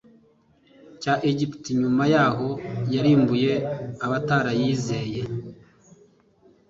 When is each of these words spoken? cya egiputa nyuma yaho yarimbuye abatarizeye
cya 1.01 1.13
egiputa 1.29 1.69
nyuma 1.81 2.03
yaho 2.13 2.47
yarimbuye 2.93 3.51
abatarizeye 4.05 5.21